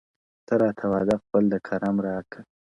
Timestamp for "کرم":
1.67-1.95